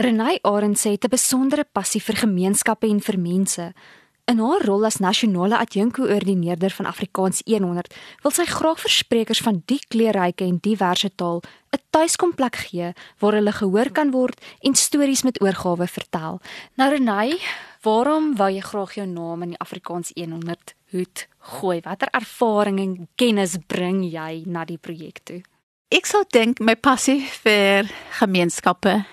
Renay 0.00 0.38
Arend 0.48 0.78
sê 0.80 0.96
dit 0.96 1.04
'n 1.04 1.12
besondere 1.12 1.64
passie 1.64 2.00
vir 2.00 2.16
gemeenskappe 2.16 2.86
en 2.88 3.00
vir 3.00 3.18
mense. 3.18 3.72
In 4.24 4.38
haar 4.38 4.62
rol 4.64 4.84
as 4.86 4.98
nasionale 4.98 5.58
adjunkkoördineerder 5.58 6.70
van 6.70 6.86
Afrikaans 6.86 7.42
100, 7.44 7.94
wil 8.22 8.30
sy 8.30 8.44
graag 8.44 8.80
vir 8.80 8.90
sprekers 8.90 9.40
van 9.40 9.62
die 9.66 9.80
kleurryke 9.88 10.44
en 10.44 10.58
diverse 10.58 11.10
taal 11.16 11.42
'n 11.72 11.82
tuiskomplek 11.90 12.56
gee 12.56 12.94
waar 13.18 13.32
hulle 13.32 13.52
gehoor 13.52 13.90
kan 13.92 14.10
word 14.10 14.40
en 14.62 14.74
stories 14.74 15.22
met 15.22 15.42
oorgawe 15.42 15.86
vertel. 15.86 16.40
Nou 16.76 16.90
Renay, 16.90 17.38
waarom 17.82 18.36
wou 18.36 18.50
jy 18.50 18.60
graag 18.60 18.94
jou 18.94 19.06
naam 19.06 19.42
in 19.42 19.48
die 19.48 19.60
Afrikaans 19.60 20.12
100 20.14 20.74
hoed 20.92 21.28
gooi? 21.38 21.80
Watter 21.80 22.08
ervaring 22.12 22.80
en 22.80 23.08
kennis 23.16 23.58
bring 23.66 24.02
jy 24.10 24.44
na 24.46 24.64
die 24.64 24.78
projek 24.78 25.18
toe? 25.24 25.42
Ek 25.90 26.06
sou 26.06 26.24
dink 26.30 26.58
my 26.60 26.74
passie 26.74 27.20
vir 27.42 27.90
gemeenskappe 28.18 29.04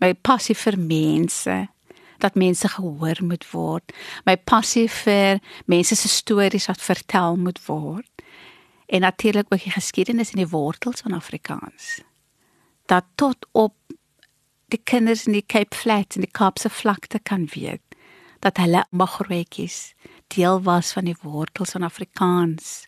my 0.00 0.14
passie 0.14 0.56
vir 0.56 0.78
mense 0.78 1.56
dat 2.20 2.36
mense 2.36 2.68
gehoor 2.68 3.16
moet 3.24 3.46
word. 3.50 3.92
My 4.28 4.36
passie 4.36 4.88
vir 4.92 5.40
mense 5.64 5.96
se 5.96 6.08
stories 6.08 6.68
wat 6.68 6.82
vertel 6.84 7.36
moet 7.40 7.60
word. 7.64 8.08
En 8.86 9.00
natuurlik 9.06 9.46
ook 9.48 9.62
die 9.62 9.72
geskiedenis 9.72 10.34
en 10.34 10.42
die 10.42 10.50
wortels 10.52 11.00
van 11.00 11.16
Afrikaans. 11.16 12.00
Dat 12.86 13.04
tot 13.14 13.46
op 13.52 13.74
die 14.68 14.80
kinders 14.84 15.26
in 15.26 15.32
die 15.32 15.46
Cape 15.46 15.76
Flats 15.76 16.16
en 16.16 16.26
die 16.26 16.30
Kaapse 16.30 16.70
vlakte 16.70 17.18
kan 17.22 17.48
weet 17.54 17.82
dat 18.40 18.56
hulle 18.56 18.84
magroetjies 18.90 19.94
deel 20.34 20.62
was 20.62 20.92
van 20.92 21.04
die 21.04 21.16
wortels 21.22 21.74
van 21.76 21.82
Afrikaans 21.82 22.86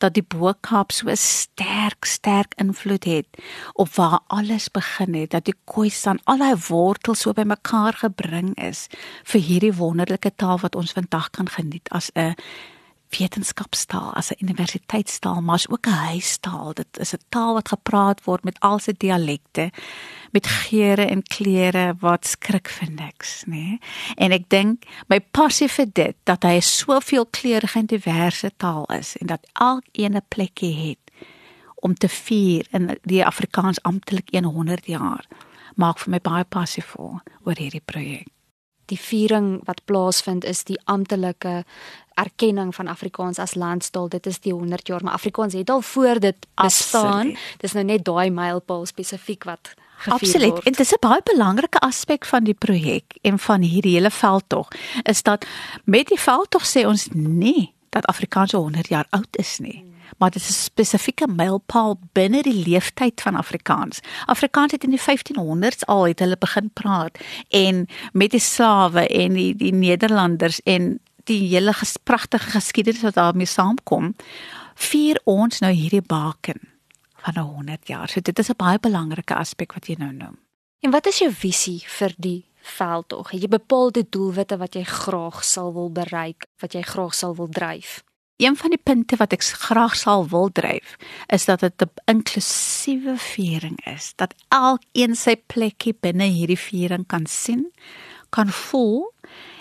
dat 0.00 0.14
die 0.16 0.24
Bo-Kaap 0.24 0.92
so 0.92 1.12
sterk 1.14 2.08
sterk 2.08 2.54
invloed 2.56 3.04
het 3.04 3.42
op 3.72 3.92
waar 3.94 4.20
alles 4.26 4.70
begin 4.70 5.14
het 5.14 5.30
dat 5.36 5.44
die 5.44 5.56
Khoisan 5.64 6.20
al 6.24 6.40
daai 6.40 6.56
wortels 6.68 7.24
so 7.26 7.36
bymekaar 7.36 8.00
gebring 8.02 8.54
is 8.56 8.86
vir 9.24 9.40
hierdie 9.40 9.74
wonderlike 9.76 10.32
taal 10.36 10.60
wat 10.64 10.74
ons 10.74 10.96
vandag 10.96 11.30
kan 11.36 11.48
geniet 11.48 11.88
as 11.90 12.10
'n 12.14 12.34
wetenskapstaal, 13.18 14.12
as 14.14 14.30
'n 14.30 14.44
universiteitstaal, 14.44 15.40
maar 15.40 15.64
ook 15.68 15.86
'n 15.86 15.90
huistaal. 16.12 16.74
Dit 16.74 16.98
is 16.98 17.12
'n 17.12 17.24
taal 17.28 17.54
wat 17.54 17.68
gepraat 17.68 18.24
word 18.24 18.44
met 18.44 18.60
al 18.60 18.78
sy 18.78 18.92
dialekte, 18.96 19.70
met 20.30 20.46
geure 20.46 21.04
en 21.06 21.22
kleure 21.22 21.94
wat 22.00 22.26
skrik 22.26 22.68
vir 22.68 22.90
niks, 22.90 23.44
nê? 23.46 23.50
Nee? 23.50 23.78
En 24.16 24.32
ek 24.32 24.48
dink 24.48 24.84
my 25.08 25.20
passie 25.20 25.68
vir 25.68 25.86
dit 25.92 26.16
dat 26.24 26.42
hy 26.42 26.60
soveel 26.60 27.26
kleurige 27.26 27.78
en 27.78 27.86
diverse 27.86 28.50
taal 28.56 28.84
is 28.84 29.16
en 29.16 29.26
dat 29.26 29.46
elkeen 29.52 30.16
'n 30.16 30.24
plekkie 30.28 30.88
het 30.88 31.26
om 31.74 31.94
te 31.94 32.08
vier 32.08 32.66
in 32.70 32.98
die 33.02 33.26
Afrikaans 33.26 33.82
amptelik 33.82 34.28
100 34.32 34.86
jaar 34.86 35.26
maak 35.74 35.98
vir 35.98 36.10
my 36.10 36.18
baie 36.18 36.44
passievol 36.44 37.20
oor 37.44 37.56
hierdie 37.56 37.84
projek 37.84 38.28
die 38.90 38.98
viering 38.98 39.60
wat 39.68 39.84
plaasvind 39.88 40.44
is 40.44 40.64
die 40.68 40.78
amptelike 40.90 41.62
erkenning 42.20 42.74
van 42.74 42.90
Afrikaans 42.90 43.38
as 43.38 43.54
landstaal. 43.54 44.08
Dit 44.12 44.26
is 44.26 44.40
die 44.44 44.52
100 44.52 44.86
jaar, 44.86 45.04
maar 45.04 45.16
Afrikaans 45.16 45.54
het 45.56 45.70
al 45.70 45.80
voor 45.80 46.20
dit 46.20 46.46
bestaan. 46.54 47.36
Dis 47.62 47.72
nou 47.72 47.84
net 47.84 48.04
daai 48.04 48.30
mylpaal 48.30 48.86
spesifiek 48.86 49.44
wat 49.48 49.74
Absoluut. 50.08 50.50
Word. 50.50 50.64
En 50.64 50.72
dit 50.72 50.80
is 50.80 50.92
'n 50.92 51.00
baie 51.00 51.20
belangrike 51.24 51.78
aspek 51.78 52.24
van 52.24 52.44
die 52.44 52.54
projek 52.54 53.04
en 53.20 53.38
van 53.38 53.60
hierdie 53.60 53.94
hele 53.94 54.10
veldtog 54.10 54.68
is 55.02 55.22
dat 55.22 55.46
met 55.84 56.08
die 56.08 56.20
veldtog 56.20 56.64
sê 56.64 56.86
ons 56.86 57.08
nie 57.12 57.72
dat 57.88 58.06
Afrikaans 58.06 58.52
100 58.52 58.88
jaar 58.88 59.06
oud 59.10 59.36
is 59.36 59.58
nie. 59.58 59.89
Maar 60.18 60.30
dit 60.30 60.42
is 60.42 60.48
'n 60.48 60.52
spesifieke 60.52 61.26
mylpaal 61.26 62.00
binne 62.12 62.42
die 62.42 62.64
leeftyd 62.68 63.20
van 63.20 63.34
Afrikaans. 63.34 64.00
Afrikaans 64.26 64.72
het 64.72 64.84
in 64.84 64.90
die 64.90 65.00
1500s 65.00 65.84
al 65.86 66.06
het 66.06 66.18
hulle 66.18 66.36
begin 66.38 66.70
praat 66.72 67.18
en 67.48 67.86
met 68.12 68.30
die 68.30 68.40
slawe 68.40 69.06
en 69.06 69.32
die 69.32 69.56
die 69.56 69.72
Nederlanders 69.72 70.60
en 70.62 71.00
die 71.24 71.48
hele 71.48 71.74
pragtige 72.02 72.50
geskiedenis 72.50 73.02
wat 73.02 73.14
daarmee 73.14 73.46
saamkom, 73.46 74.14
vier 74.74 75.20
ons 75.24 75.58
nou 75.58 75.72
hierdie 75.72 76.02
baken 76.02 76.60
van 77.22 77.34
'n 77.34 77.46
100 77.46 77.88
jaar. 77.88 78.08
So 78.08 78.20
dit 78.20 78.38
is 78.38 78.48
'n 78.48 78.56
baie 78.56 78.78
belangrike 78.78 79.34
aspek 79.34 79.72
wat 79.72 79.86
jy 79.86 79.94
nou 79.98 80.12
noem. 80.12 80.38
En 80.80 80.90
wat 80.90 81.06
is 81.06 81.18
jou 81.18 81.32
visie 81.32 81.82
vir 81.86 82.14
die 82.16 82.44
veldtog? 82.60 83.30
Het 83.30 83.40
jy 83.40 83.48
bepaalde 83.48 84.06
doelwitte 84.08 84.56
wat 84.56 84.74
jy 84.74 84.84
graag 84.84 85.44
sal 85.44 85.72
wil 85.72 85.90
bereik, 85.90 86.46
wat 86.58 86.72
jy 86.72 86.82
graag 86.82 87.14
sal 87.14 87.34
wil 87.34 87.48
dryf? 87.48 88.02
Een 88.40 88.56
van 88.56 88.72
die 88.72 88.80
punte 88.80 89.18
wat 89.20 89.34
ek 89.36 89.42
graag 89.44 89.92
sal 90.00 90.22
wil 90.32 90.48
dryf, 90.56 90.94
is 91.28 91.44
dat 91.44 91.60
dit 91.60 91.82
'n 91.82 91.92
inklusiewe 92.04 93.16
viering 93.16 93.76
is, 93.84 94.12
dat 94.16 94.34
elkeen 94.48 95.14
sy 95.16 95.36
plekkie 95.36 95.92
binne 96.00 96.24
hierdie 96.24 96.58
viering 96.58 97.06
kan 97.06 97.26
sien, 97.26 97.72
kan 98.30 98.48
voel 98.48 99.12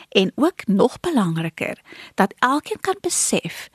en 0.09 0.31
ook 0.35 0.67
nog 0.67 0.99
belangriker 0.99 1.81
dat 2.15 2.33
elkeen 2.39 2.79
kan 2.79 2.95
besef 3.01 3.69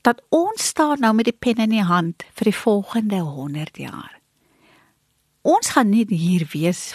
dat 0.00 0.22
ons 0.28 0.66
staan 0.66 1.00
nou 1.00 1.14
met 1.14 1.24
die 1.24 1.38
pen 1.38 1.56
in 1.56 1.70
die 1.70 1.82
hand 1.82 2.22
vir 2.32 2.44
die 2.44 2.60
volgende 2.60 3.18
100 3.18 3.76
jaar. 3.76 4.20
Ons 5.42 5.68
gaan 5.68 5.88
nie 5.88 6.06
hier 6.08 6.46
wees 6.52 6.94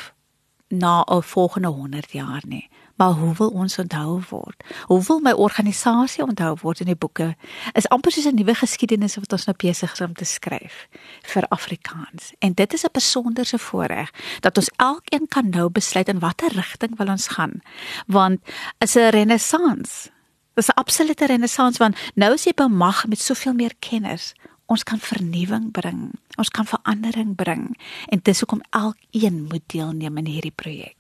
na 0.70 1.02
'n 1.02 1.24
volgende 1.24 1.68
100 1.68 2.12
jaar 2.12 2.44
nie 2.46 2.70
maar 2.98 3.12
hoe 3.12 3.34
wil 3.38 3.50
ons 3.50 3.78
onthou 3.78 4.22
word? 4.30 4.64
Hoe 4.86 5.04
wil 5.04 5.20
my 5.20 5.32
organisasie 5.32 6.24
onthou 6.26 6.56
word 6.62 6.82
in 6.82 6.90
die 6.90 6.98
boeke? 6.98 7.36
Is 7.78 7.88
amper 7.94 8.12
soos 8.12 8.26
'n 8.26 8.36
nuwe 8.36 8.56
geskiedenis 8.56 9.16
wat 9.16 9.32
ons 9.32 9.46
nou 9.46 9.56
besig 9.58 9.92
is 9.92 10.02
om 10.02 10.14
te 10.14 10.26
skryf 10.26 10.88
vir 11.22 11.48
Afrikaans. 11.48 12.34
En 12.40 12.54
dit 12.54 12.74
is 12.74 12.84
'n 12.84 12.92
besonderse 12.92 13.58
voorreg 13.58 14.12
dat 14.40 14.58
ons 14.58 14.72
elkeen 14.76 15.28
kan 15.28 15.50
nou 15.50 15.70
besluit 15.70 16.08
in 16.08 16.20
watter 16.20 16.52
rigting 16.54 16.98
wil 16.98 17.08
ons 17.08 17.28
gaan. 17.28 17.62
Want 18.08 18.40
is 18.80 18.96
'n 18.96 19.10
renessans. 19.10 20.10
Dis 20.54 20.68
'n 20.68 20.76
absolute 20.76 21.26
renessans 21.26 21.78
want 21.78 21.98
nou 22.16 22.34
is 22.34 22.44
jy 22.44 22.54
bemag 22.54 23.08
met 23.08 23.20
soveel 23.20 23.54
meer 23.54 23.74
kennis. 23.80 24.34
Ons 24.66 24.84
kan 24.84 25.00
vernuwing 25.00 25.72
bring. 25.72 26.20
Ons 26.36 26.50
kan 26.50 26.66
verandering 26.66 27.36
bring. 27.36 27.78
En 28.12 28.20
dis 28.24 28.40
hoekom 28.40 28.62
elkeen 28.70 29.44
moet 29.44 29.64
deelneem 29.66 30.18
in 30.18 30.26
hierdie 30.26 30.56
projek. 30.56 30.97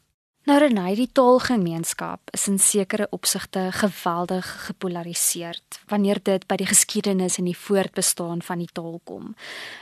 Nou 0.47 0.55
Renay, 0.63 0.93
die 0.95 1.09
taalgemeenskap 1.11 2.29
is 2.31 2.45
in 2.47 2.55
sekere 2.55 3.09
opsigte 3.11 3.65
geweldig 3.75 4.47
gepolariseer 4.69 5.57
wanneer 5.91 6.21
dit 6.23 6.45
by 6.47 6.55
die 6.61 6.69
geskiedenis 6.69 7.35
en 7.41 7.49
die 7.49 7.57
voortbestaan 7.65 8.39
van 8.47 8.63
die 8.63 8.69
taal 8.71 9.01
kom. 9.03 9.33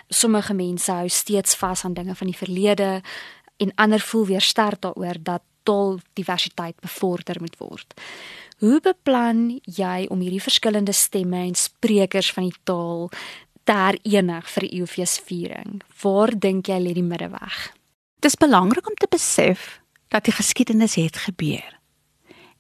Sommige 0.10 0.56
mense 0.58 0.90
hou 0.90 1.06
steeds 1.14 1.54
vas 1.62 1.86
aan 1.86 1.94
dinge 1.94 2.16
van 2.18 2.32
die 2.32 2.40
verlede 2.40 2.90
en 3.62 3.76
ander 3.76 4.02
voel 4.02 4.26
weer 4.32 4.42
sterk 4.42 4.82
daaroor 4.88 5.22
dat 5.22 5.46
taaldiversiteit 5.70 6.82
bevorder 6.82 7.38
moet 7.46 7.62
word. 7.62 7.94
Hoe 8.58 8.82
beplan 8.82 9.60
jy 9.70 10.10
om 10.10 10.26
hierdie 10.26 10.42
verskillende 10.42 10.98
stemme 10.98 11.46
en 11.46 11.54
sprekers 11.54 12.34
van 12.34 12.50
die 12.50 12.60
taal 12.64 13.12
te 13.70 13.78
herenig 13.78 14.50
vir 14.58 14.66
die 14.66 14.82
EOFeesviering? 14.82 15.82
Waar 16.02 16.34
dink 16.34 16.74
jy 16.74 16.82
lê 16.82 16.98
die 16.98 17.06
middeweg? 17.06 17.74
Dit 18.18 18.34
is 18.34 18.42
belangrik 18.42 18.88
om 18.90 18.98
te 18.98 19.14
besef 19.14 19.76
dat 20.16 20.24
die 20.24 20.34
geskiedenis 20.34 20.96
het 20.96 21.18
gebeur. 21.18 21.74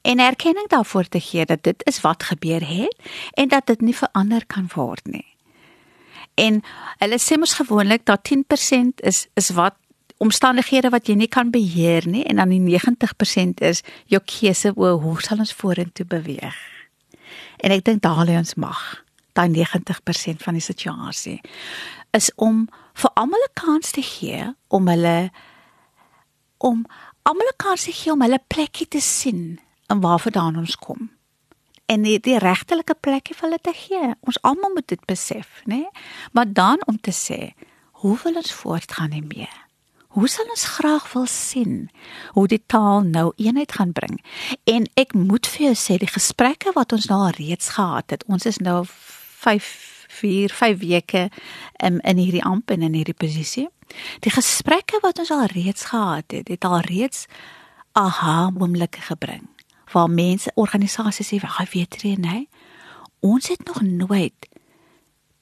En 0.02 0.20
erkenning 0.20 0.68
daarvoor 0.70 1.08
te 1.08 1.20
gee 1.20 1.46
dat 1.46 1.64
dit 1.64 1.86
is 1.88 2.02
wat 2.02 2.24
gebeur 2.24 2.68
het 2.68 2.96
en 3.34 3.48
dat 3.48 3.66
dit 3.66 3.82
nie 3.82 3.96
verander 3.96 4.46
kan 4.46 4.68
word 4.74 5.08
nie. 5.08 5.26
En 6.36 6.60
hulle 7.00 7.20
sê 7.20 7.40
mos 7.40 7.56
gewoonlik 7.56 8.04
dat 8.06 8.28
10% 8.28 9.00
is 9.08 9.28
is 9.34 9.50
wat 9.56 9.80
omstandighede 10.18 10.92
wat 10.92 11.08
jy 11.08 11.16
nie 11.16 11.32
kan 11.32 11.50
beheer 11.52 12.08
nie 12.08 12.24
en 12.24 12.36
dan 12.44 12.52
die 12.52 12.62
90% 12.62 13.64
is 13.72 13.82
jou 14.12 14.22
keuse 14.24 14.72
oor 14.76 15.00
hoe 15.00 15.16
sal 15.24 15.40
ons 15.44 15.56
vorentoe 15.56 16.06
beweeg. 16.06 16.60
En 17.64 17.72
ek 17.72 17.86
dink 17.88 18.04
daar 18.04 18.26
lê 18.28 18.36
ons 18.38 18.56
mag. 18.60 18.84
Daai 19.36 19.50
90% 19.52 20.44
van 20.44 20.60
die 20.60 20.64
situasie 20.64 21.40
is 22.16 22.32
om 22.36 22.68
vir 22.94 23.12
almal 23.16 23.48
'n 23.48 23.56
kans 23.64 23.92
te 23.92 24.02
gee 24.02 24.54
om 24.68 24.88
hulle 24.88 25.32
om 26.58 26.86
almal 27.26 27.52
kan 27.58 27.78
se 27.78 27.92
gee 27.92 28.14
om 28.14 28.22
hulle 28.22 28.42
plekkie 28.48 28.88
te 28.88 29.02
sien 29.02 29.60
en 29.90 30.02
waarvandaan 30.02 30.58
ons 30.62 30.78
kom. 30.78 31.10
En 31.86 32.06
die, 32.06 32.18
die 32.20 32.38
regtelike 32.42 32.96
plekkie 33.00 33.36
vir 33.38 33.48
hulle 33.50 33.62
te 33.62 33.74
gee. 33.78 34.14
Ons 34.26 34.40
almal 34.42 34.74
moet 34.74 34.88
dit 34.90 35.02
besef, 35.10 35.62
né? 35.66 35.86
Nee? 35.86 36.06
Maar 36.34 36.54
dan 36.54 36.82
om 36.90 36.98
te 37.02 37.14
sê, 37.14 37.54
hoe 38.02 38.18
wil 38.24 38.42
ons 38.42 38.54
voortgaan 38.54 39.14
hiermee? 39.14 39.50
Hoe 40.16 40.30
sal 40.32 40.48
ons 40.48 40.64
graag 40.78 41.10
wil 41.12 41.26
sien 41.28 41.90
hoe 42.38 42.46
die 42.48 42.62
taal 42.72 43.04
nou 43.04 43.32
eenheid 43.36 43.74
gaan 43.76 43.92
bring? 43.92 44.22
En 44.64 44.88
ek 44.96 45.12
moet 45.14 45.48
vir 45.48 45.66
jou 45.66 45.76
sê 45.76 45.98
die 46.00 46.10
gesprekke 46.10 46.72
wat 46.78 46.96
ons 46.96 47.10
nou 47.12 47.20
reeds 47.36 47.74
gehad 47.76 48.16
het, 48.16 48.24
ons 48.32 48.46
is 48.48 48.62
nou 48.64 48.86
5 48.88 49.68
4 50.16 50.54
5 50.56 50.78
weke 50.80 51.26
um, 51.84 52.00
in 52.00 52.22
hierdie 52.22 52.44
amp 52.44 52.72
en 52.72 52.86
in 52.88 52.96
hierdie 52.96 53.18
posisie. 53.18 53.68
Die 54.20 54.32
gesprekke 54.32 55.00
wat 55.02 55.20
ons 55.20 55.32
al 55.32 55.46
reeds 55.46 55.86
gehad 55.86 56.32
het, 56.32 56.48
het 56.48 56.66
al 56.66 56.80
reeds 56.80 57.26
aha 57.92 58.52
oomblikke 58.58 59.02
gebring. 59.02 59.48
Waar 59.92 60.10
mense, 60.10 60.52
organisasies 60.56 61.28
sê, 61.28 61.42
"Wag, 61.42 61.72
weet 61.72 62.02
jy, 62.02 62.16
nee. 62.20 62.50
Ons 63.20 63.48
het 63.48 63.66
nog 63.66 63.82
nooit 63.82 64.50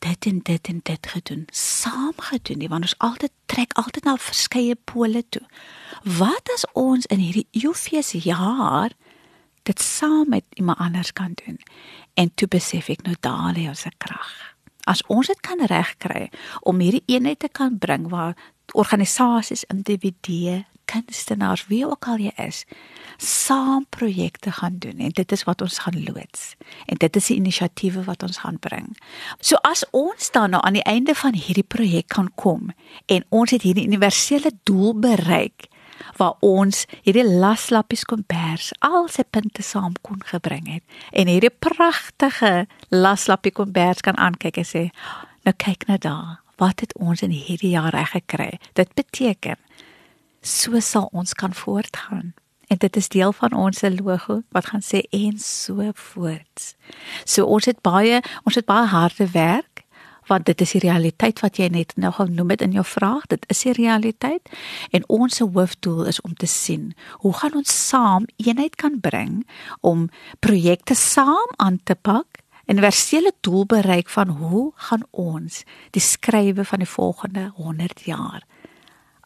dit 0.03 0.25
en 0.25 0.39
dit 0.43 0.67
en 0.67 0.79
dit 0.83 1.07
gedoen, 1.07 1.47
saam 1.51 2.13
gedoen 2.15 2.57
nie, 2.57 2.67
want 2.67 2.87
ons 2.87 2.97
altyd 2.97 3.31
trek 3.45 3.73
altyd 3.79 4.03
na 4.03 4.17
verskeie 4.19 4.75
pole 4.75 5.23
toe. 5.29 5.43
Wat 6.03 6.51
as 6.53 6.65
ons 6.73 7.05
in 7.05 7.23
hierdie 7.23 7.47
Eufees 7.63 8.11
jaar 8.25 8.91
dit 9.63 9.81
saam 9.81 10.29
met 10.29 10.43
iemand 10.59 10.77
anders 10.77 11.13
kan 11.13 11.31
doen? 11.45 11.59
En 12.13 12.33
toe 12.35 12.47
besef 12.47 12.89
ek 12.89 13.05
nou 13.07 13.15
daar 13.19 13.53
lê 13.55 13.67
ons 13.67 13.85
krag. 13.97 14.52
As 14.89 15.03
ons 15.07 15.27
dit 15.27 15.39
kan 15.39 15.61
regkry 15.69 16.29
om 16.61 16.81
hierdie 16.83 17.03
eenheid 17.07 17.39
te 17.39 17.49
kan 17.51 17.77
bring 17.79 18.09
waar 18.11 18.35
organisasies, 18.73 19.63
individue, 19.71 20.63
kunstenaars, 20.85 21.67
wie 21.67 21.85
ook 21.87 22.07
al 22.11 22.21
jy 22.21 22.33
is, 22.43 22.63
saam 23.17 23.85
projekte 23.89 24.51
gaan 24.51 24.77
doen 24.83 24.99
en 24.99 25.13
dit 25.15 25.31
is 25.31 25.43
wat 25.47 25.61
ons 25.63 25.79
gaan 25.85 25.99
loods. 26.03 26.53
En 26.85 26.99
dit 26.99 27.15
is 27.15 27.29
die 27.31 27.37
inisiatiewe 27.39 28.03
wat 28.03 28.23
ons 28.23 28.41
gaan 28.43 28.59
bring. 28.59 28.91
So 29.39 29.59
as 29.63 29.85
ons 29.91 30.31
dan 30.35 30.55
nou 30.55 30.61
aan 30.63 30.79
die 30.79 30.87
einde 30.89 31.15
van 31.15 31.37
hierdie 31.37 31.67
projek 31.67 32.11
kan 32.13 32.31
kom 32.35 32.73
en 33.05 33.25
ons 33.29 33.55
het 33.55 33.63
hierdie 33.63 33.87
universele 33.87 34.51
doel 34.67 34.97
bereik 34.99 35.69
waar 36.17 36.35
ons 36.39 36.85
hierdie 37.01 37.25
laslappies 37.27 38.05
kombers 38.09 38.71
al 38.79 39.07
se 39.07 39.25
punte 39.29 39.63
saam 39.63 39.95
kon 40.01 40.21
gebring 40.25 40.69
het 40.73 40.83
en 41.11 41.31
hierdie 41.31 41.53
pragtige 41.53 42.67
laslappie 42.89 43.53
kombers 43.55 44.01
kan 44.05 44.17
aankyk 44.17 44.61
en 44.61 44.69
sê 44.69 44.85
nou 45.43 45.55
kyk 45.65 45.87
nou 45.87 45.97
daar 45.97 46.39
wat 46.61 46.85
het 46.85 46.93
ons 46.99 47.21
in 47.25 47.33
hierdie 47.33 47.73
jaar 47.73 47.93
reg 47.95 48.15
gekry 48.17 48.51
dit 48.73 48.93
beteken 48.93 49.59
so 50.41 50.79
sal 50.79 51.09
ons 51.11 51.33
kan 51.33 51.53
voortgaan 51.53 52.33
en 52.67 52.77
dit 52.77 52.95
is 52.95 53.07
deel 53.07 53.33
van 53.33 53.53
ons 53.53 53.81
logo 53.81 54.41
wat 54.49 54.65
gaan 54.65 54.81
sê 54.81 55.03
en 55.09 55.39
so 55.39 55.91
voort. 55.93 56.75
So 57.25 57.45
ons 57.45 57.65
het 57.65 57.81
baie 57.81 58.21
ons 58.43 58.55
het 58.55 58.65
baie 58.65 58.87
harde 58.87 59.27
werk 59.31 59.72
want 60.27 60.45
dit 60.45 60.61
is 60.61 60.71
die 60.75 60.83
realiteit 60.83 61.39
wat 61.43 61.57
jy 61.57 61.67
net 61.73 61.93
nou 61.95 62.11
genoem 62.13 62.53
het 62.55 62.61
in 62.61 62.71
jou 62.71 62.85
vraag. 62.85 63.27
Dit 63.31 63.45
is 63.51 63.63
die 63.65 63.73
realiteit. 63.77 64.49
En 64.91 65.07
ons 65.09 65.39
hoofdoel 65.39 66.05
is 66.11 66.21
om 66.21 66.33
te 66.33 66.49
sien 66.49 66.93
hoe 67.25 67.33
gaan 67.33 67.57
ons 67.59 67.73
saam 67.87 68.27
eenheid 68.37 68.75
kan 68.75 68.99
bring 68.99 69.43
om 69.81 70.09
projekte 70.39 70.95
saam 70.95 71.57
aan 71.57 71.79
te 71.83 71.95
pak 71.95 72.43
universele 72.65 73.33
doel 73.41 73.65
bereik 73.65 74.09
van 74.09 74.29
hoe 74.29 74.71
gaan 74.75 75.03
ons 75.11 75.63
die 75.91 76.01
skrywe 76.01 76.65
van 76.65 76.79
die 76.79 76.89
volgende 76.89 77.51
100 77.55 78.05
jaar 78.07 78.47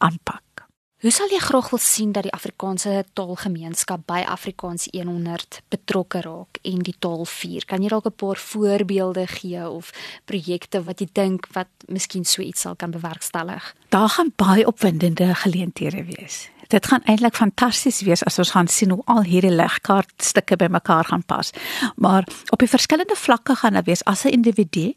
aanpak 0.01 0.46
Hoe 0.97 1.11
sal 1.13 1.29
jy 1.29 1.38
graag 1.38 1.67
wil 1.69 1.77
sien 1.77 2.09
dat 2.09 2.25
die 2.25 2.31
Afrikaanse 2.33 3.03
taalgemeenskap 3.13 4.01
by 4.09 4.23
Afrikaans 4.25 4.88
100 4.95 5.59
betrokke 5.69 6.23
raak 6.25 6.57
en 6.65 6.79
die 6.81 6.95
taal 6.97 7.21
vier? 7.29 7.67
Kan 7.69 7.85
jy 7.85 7.91
dalk 7.94 8.07
'n 8.09 8.17
paar 8.17 8.41
voorbeelde 8.41 9.27
gee 9.27 9.61
of 9.69 9.94
projekte 10.25 10.81
wat 10.83 10.99
jy 10.99 11.07
dink 11.13 11.47
wat 11.53 11.69
miskien 11.85 12.25
so 12.25 12.41
iets 12.41 12.61
sal 12.61 12.75
kan 12.75 12.91
bewerkstellig? 12.91 13.75
Daar 13.89 14.09
gaan 14.09 14.33
baie 14.35 14.65
opwindende 14.65 15.35
geleenthede 15.35 16.03
wees. 16.03 16.49
Dit 16.67 16.88
gaan 16.88 17.03
eintlik 17.03 17.35
fantasties 17.35 18.01
wees 18.01 18.23
as 18.23 18.39
ons 18.39 18.51
gaan 18.51 18.67
sien 18.67 18.89
hoe 18.89 19.01
al 19.05 19.21
hierdie 19.23 19.53
legkaartstukke 19.53 20.55
bymekaar 20.55 21.05
gaan 21.05 21.23
pas. 21.23 21.51
Maar 21.95 22.27
op 22.50 22.59
die 22.59 22.69
verskillende 22.69 23.15
vlakke 23.15 23.55
gaan 23.55 23.73
dit 23.73 23.85
wees 23.85 24.03
as 24.03 24.23
'n 24.23 24.29
individu 24.29 24.95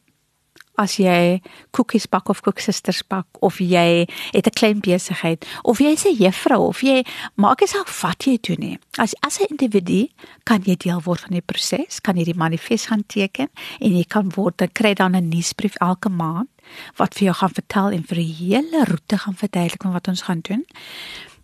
as 0.81 0.97
jy 0.97 1.41
koekies 1.77 2.09
bak 2.11 2.31
of 2.33 2.41
koeksisters 2.47 3.03
bak 3.09 3.27
of 3.45 3.61
jy 3.61 4.07
het 4.33 4.47
'n 4.47 4.57
klein 4.57 4.81
besigheid 4.81 5.45
of 5.63 5.79
jy 5.81 5.93
is 5.93 6.07
'n 6.07 6.17
juffrou 6.17 6.69
of 6.69 6.81
jy 6.83 7.05
maak 7.37 7.59
dit 7.59 7.69
self 7.69 8.03
wat 8.03 8.25
jy 8.25 8.39
doen 8.41 8.61
nie. 8.61 8.79
As 8.99 9.15
as 9.23 9.41
'n 9.41 9.47
individu 9.51 10.09
kan 10.45 10.63
jy 10.65 10.77
deel 10.77 11.01
word 11.05 11.21
van 11.21 11.33
die 11.33 11.45
proses, 11.45 12.01
kan 12.01 12.17
jy 12.17 12.25
die 12.25 12.35
manifest 12.35 12.87
gaan 12.87 13.05
teken 13.07 13.49
en 13.81 13.97
jy 13.97 14.05
kan 14.05 14.31
word 14.35 14.57
dan 14.59 14.73
kry 14.73 14.95
dan 14.95 15.17
'n 15.17 15.29
nuusbrief 15.29 15.77
elke 15.81 16.09
maand 16.09 16.49
wat 16.97 17.15
vir 17.15 17.25
jou 17.25 17.35
gaan 17.35 17.55
vertel 17.55 17.91
en 17.91 18.05
vir 18.05 18.19
'n 18.19 18.35
hele 18.39 18.85
roete 18.85 19.19
gaan 19.19 19.37
verduidelik 19.37 19.83
wat 19.83 20.09
ons 20.09 20.23
gaan 20.23 20.41
doen 20.41 20.65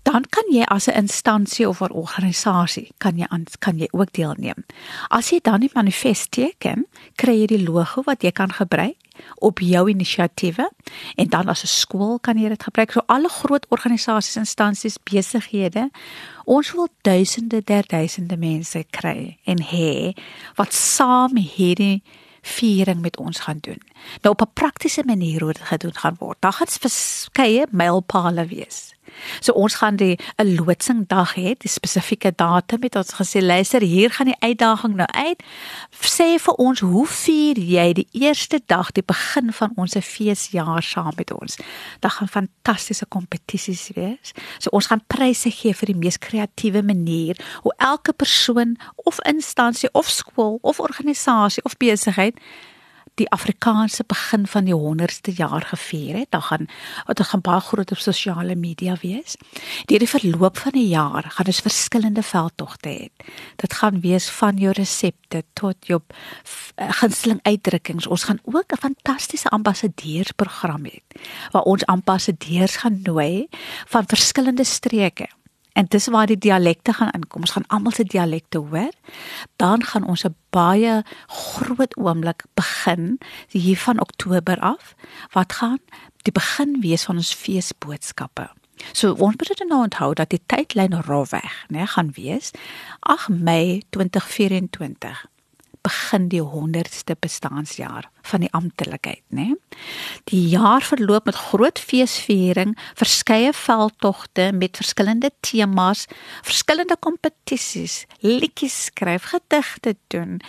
dan 0.06 0.22
kan 0.30 0.46
jy 0.54 0.62
as 0.62 0.86
'n 0.86 0.94
instansie 1.02 1.68
of 1.68 1.80
'n 1.80 1.92
organisasie 1.92 2.88
kan 2.98 3.18
jy 3.18 3.26
kan 3.58 3.78
jy 3.78 3.88
ook 3.90 4.12
deelneem. 4.12 4.64
As 5.08 5.30
jy 5.30 5.38
dan 5.42 5.60
die 5.60 5.70
manifest 5.74 6.30
teken, 6.30 6.86
kry 7.14 7.40
jy 7.40 7.46
die 7.46 7.64
logo 7.68 8.02
wat 8.02 8.22
jy 8.22 8.30
kan 8.30 8.52
gebruik 8.52 8.96
op 9.38 9.58
jou 9.58 9.88
inisiatiewe 9.88 10.70
en 11.16 11.28
dan 11.28 11.48
as 11.48 11.62
'n 11.62 11.66
skool 11.66 12.18
kan 12.18 12.38
jy 12.38 12.48
dit 12.48 12.62
gebruik. 12.62 12.92
So 12.92 13.00
alle 13.06 13.28
groot 13.28 13.66
organisasies, 13.68 14.36
instansies, 14.36 14.96
besighede, 15.02 15.90
ons 16.44 16.72
wil 16.72 16.88
duisende 17.02 17.64
der 17.64 17.84
duisende 17.86 18.36
mense 18.36 18.84
kry 18.90 19.38
en 19.44 19.62
hê 19.62 20.14
wat 20.54 20.74
saam 20.74 21.36
hierdie 21.36 22.02
viering 22.42 23.00
met 23.00 23.16
ons 23.16 23.38
gaan 23.38 23.58
doen. 23.60 23.82
Nou 24.22 24.34
op 24.34 24.40
'n 24.40 24.52
praktiese 24.52 25.02
manier 25.04 25.42
hoe 25.42 25.52
dit 25.52 25.62
gedoen 25.62 25.94
gaan 25.94 26.16
word. 26.18 26.36
Daar 26.40 26.52
gaan 26.52 26.66
verskeie 26.66 27.66
mylpale 27.70 28.46
wees. 28.46 28.95
So 29.40 29.52
ons 29.52 29.74
gaan 29.74 29.96
die 29.96 30.18
'n 30.38 30.54
loodsing 30.56 31.06
dag 31.08 31.34
hê, 31.34 31.54
die 31.58 31.68
spesifieke 31.68 32.32
datum 32.36 32.82
het 32.82 32.96
ons 32.96 33.14
gesê 33.14 33.40
luister, 33.42 33.80
hier 33.80 34.10
gaan 34.10 34.26
die 34.26 34.40
uitdaging 34.40 34.94
nou 34.94 35.08
uit. 35.08 35.42
Sê 36.00 36.38
vir 36.38 36.54
ons, 36.54 36.80
hoe 36.80 37.06
vier 37.06 37.58
jy 37.58 37.92
die 37.92 38.08
eerste 38.12 38.60
dag, 38.66 38.92
die 38.92 39.02
begin 39.06 39.52
van 39.52 39.72
ons 39.76 39.94
feesjaar 40.00 40.82
saam 40.82 41.12
met 41.16 41.32
ons? 41.32 41.56
Daar 42.00 42.10
gaan 42.10 42.28
fantastiese 42.28 43.06
kompetisies 43.06 43.90
wees. 43.94 44.32
So 44.58 44.70
ons 44.70 44.86
gaan 44.86 45.02
pryse 45.06 45.50
gee 45.50 45.74
vir 45.74 45.86
die 45.86 45.98
mees 45.98 46.18
kreatiewe 46.18 46.82
manier 46.82 47.36
hoe 47.62 47.74
elke 47.78 48.12
persoon 48.12 48.76
of 48.96 49.18
instansie 49.24 49.88
of 49.92 50.08
skool 50.08 50.58
of 50.62 50.80
organisasie 50.80 51.64
of 51.64 51.76
besigheid 51.76 52.38
die 53.16 53.28
Afrikaanse 53.32 54.04
begin 54.06 54.46
van 54.46 54.66
die 54.68 54.74
100ste 54.76 55.32
jaar 55.36 55.64
gevier 55.64 56.16
het. 56.20 56.30
Daar 56.30 56.42
gaan 56.42 56.66
wat 57.06 57.20
gaan 57.24 57.40
baie 57.40 57.60
groot 57.60 57.90
op 57.90 57.98
sosiale 57.98 58.54
media 58.54 58.96
wees. 59.00 59.36
Deur 59.84 60.02
die 60.04 60.08
verloop 60.08 60.58
van 60.58 60.72
die 60.76 60.88
jaar 60.88 61.30
gaan 61.36 61.48
ons 61.48 61.62
verskillende 61.64 62.22
veldtogte 62.22 62.88
hê. 62.88 63.08
Dit 63.56 63.72
gaan 63.72 64.00
wees 64.00 64.28
van 64.40 64.60
jou 64.60 64.72
resepte 64.76 65.44
tot 65.52 65.88
jou 65.88 66.00
eh, 66.10 66.90
gunsteling 67.00 67.40
uitdrukkings. 67.42 68.06
Ons 68.06 68.24
gaan 68.24 68.40
ook 68.44 68.72
'n 68.72 68.82
fantastiese 68.84 69.48
ambassadeursprogram 69.48 70.84
hê 70.84 71.00
waar 71.50 71.62
ons 71.62 71.86
ambassadeurs 71.86 72.76
gaan 72.76 73.00
nooi 73.02 73.48
van 73.86 74.04
verskillende 74.06 74.64
streke. 74.64 75.28
En 75.76 75.84
dis 75.92 76.06
waar 76.08 76.26
die 76.26 76.38
dialekte 76.40 76.92
gaan 76.96 77.12
inkom. 77.12 77.44
Ons 77.44 77.52
gaan 77.56 77.66
almal 77.68 77.92
se 77.92 78.04
dialekte 78.04 78.58
hoor. 78.58 78.92
Dan 79.60 79.84
gaan 79.84 80.06
ons 80.08 80.24
'n 80.24 80.36
baie 80.50 81.04
groot 81.26 81.96
oomblik 81.96 82.44
begin 82.54 83.18
hier 83.48 83.76
van 83.76 84.00
Oktober 84.00 84.58
af. 84.60 84.94
Wat 85.32 85.52
gaan 85.52 85.78
die 86.16 86.32
begin 86.32 86.80
wees 86.80 87.04
van 87.04 87.16
ons 87.16 87.34
feesboodskappe? 87.34 88.50
So 88.92 89.12
ons 89.12 89.36
moet 89.36 89.48
dit 89.56 89.68
nou 89.68 89.82
onthou 89.82 90.14
dat 90.14 90.30
die 90.30 90.42
tydlyn 90.46 91.02
rofweg, 91.02 91.64
né, 91.68 91.86
gaan 91.86 92.12
wees 92.12 92.50
8 93.00 93.28
Mei 93.28 93.82
2024 93.90 95.26
begin 95.86 96.26
die 96.32 96.42
100ste 96.42 97.14
bestaanjaar 97.22 98.08
van 98.26 98.42
die 98.42 98.50
amptelikheid, 98.56 99.22
né? 99.30 99.52
Die 100.30 100.42
jaar 100.50 100.82
verloop 100.82 101.28
met 101.30 101.38
groot 101.50 101.78
feesviering, 101.78 102.74
verskeie 102.98 103.52
veldtogte 103.54 104.50
met 104.54 104.80
verskillende 104.80 105.30
temas, 105.46 106.06
verskillende 106.46 106.98
kompetisies, 106.98 108.04
liedjies 108.24 108.86
skryf, 108.90 109.30
gedigte 109.34 109.96
doen. 110.10 110.40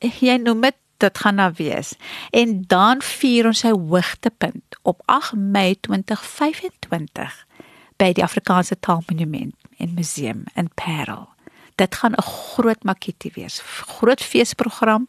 Jy 0.00 0.38
noem 0.42 0.66
dit 0.68 0.80
dit 1.02 1.18
gaan 1.18 1.34
nou 1.34 1.50
wees. 1.58 1.96
En 2.30 2.62
dan 2.70 3.02
vier 3.02 3.50
ons 3.50 3.64
sy 3.64 3.74
hoogtepunt 3.74 4.78
op 4.86 5.02
8 5.10 5.34
Mei 5.36 5.74
2025 5.84 7.34
by 7.98 8.12
die 8.14 8.24
Afrikaanse 8.24 8.78
Taalmonument 8.78 9.54
en 9.82 9.94
Museum 9.98 10.44
in 10.54 10.70
Parel 10.78 11.33
dit 11.74 11.94
gaan 11.94 12.12
'n 12.12 12.22
groot 12.22 12.82
makkie 12.82 13.14
wees. 13.34 13.60
Groot 13.98 14.22
feesprogram. 14.22 15.08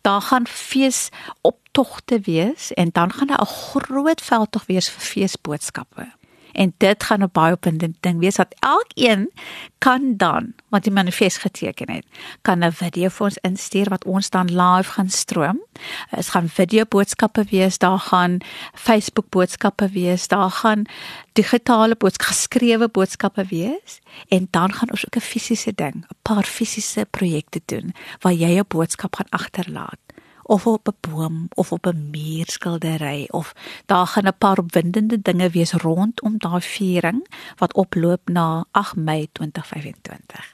Daar 0.00 0.20
gaan 0.20 0.46
fees 0.46 1.08
optogte 1.40 2.20
wees 2.20 2.72
en 2.72 2.88
dan 2.92 3.12
gaan 3.12 3.26
daar 3.26 3.42
'n 3.42 3.46
groot 3.46 4.20
veldtog 4.20 4.66
wees 4.66 4.90
vir 4.90 5.00
feesboodskappe. 5.00 6.12
En 6.54 6.74
dit 6.76 7.02
gaan 7.02 7.22
'n 7.22 7.28
baie 7.32 7.52
opwindende 7.52 7.98
ding 8.00 8.18
wees 8.18 8.34
dat 8.34 8.54
elkeen 8.58 9.30
kan 9.78 10.16
dan 10.16 10.54
wat 10.68 10.82
die 10.82 10.92
manifest 10.92 11.38
geteken 11.38 11.90
het, 11.90 12.06
kan 12.42 12.64
'n 12.64 12.72
video 12.72 13.08
vir 13.08 13.26
ons 13.26 13.38
instuur 13.40 13.88
wat 13.88 14.04
ons 14.04 14.30
dan 14.30 14.46
live 14.46 14.90
gaan 14.90 15.10
stroom. 15.10 15.62
Dit 16.10 16.28
gaan 16.28 16.48
video 16.48 16.84
boodskappe 16.88 17.44
wees, 17.50 17.78
daar 17.78 17.98
gaan 17.98 18.38
Facebook 18.72 19.28
boodskappe 19.28 19.88
wees, 19.88 20.28
daar 20.28 20.50
gaan 20.50 20.86
digitale 21.32 21.96
boodskappe, 21.96 22.32
geskrewe 22.34 22.88
boodskappe 22.88 23.44
wees 23.44 24.00
en 24.28 24.48
dan 24.50 24.72
gaan 24.72 24.90
ons 24.90 25.04
ook 25.06 25.16
'n 25.16 25.20
fisiese 25.20 25.72
ding, 25.74 25.94
'n 25.94 26.06
paar 26.22 26.44
fisiese 26.44 27.06
projekte 27.10 27.60
doen 27.64 27.94
waar 28.20 28.32
jy 28.32 28.58
'n 28.58 28.64
boodskap 28.68 29.16
gaan 29.16 29.28
agterlaat 29.28 29.98
of 30.46 30.66
op 30.66 30.88
'n 30.88 30.96
boom 31.00 31.48
of 31.54 31.72
op 31.72 31.86
'n 31.86 32.10
muurskildery 32.10 33.28
of 33.30 33.54
daar 33.86 34.06
gaan 34.06 34.26
'n 34.26 34.38
paar 34.38 34.58
opwindende 34.58 35.22
dinge 35.22 35.50
wees 35.50 35.72
rondom 35.72 36.38
daai 36.38 36.60
viering 36.60 37.26
wat 37.56 37.74
oploop 37.74 38.28
na 38.28 38.64
8 38.70 38.96
Mei 38.96 39.28
2025. 39.32 40.53